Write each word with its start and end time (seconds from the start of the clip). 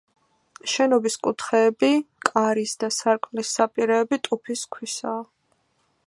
შენობის 0.75 1.17
კუთხეები, 1.25 1.89
კარის 2.29 2.73
და 2.83 2.89
სარკმლის 2.99 3.51
საპირეები 3.59 4.19
ტუფის 4.29 4.67
ქვისაა. 4.77 5.21